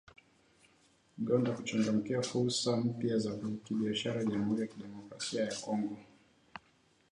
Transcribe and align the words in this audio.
Uganda 1.17 1.51
kuchangamkia 1.51 2.21
fursa 2.21 2.77
mpya 2.77 3.17
za 3.17 3.31
kibiashara 3.63 4.23
jamhuri 4.25 4.61
ya 4.61 4.67
kidemokrasia 4.67 5.43
ya 5.45 5.55
Kongo 5.55 5.97